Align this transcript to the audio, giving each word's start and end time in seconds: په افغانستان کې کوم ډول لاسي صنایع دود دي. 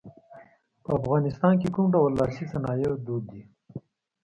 په 0.83 0.89
افغانستان 0.99 1.53
کې 1.61 1.67
کوم 1.75 1.85
ډول 1.95 2.11
لاسي 2.19 2.43
صنایع 2.51 2.91
دود 3.05 3.23
دي. 3.31 3.41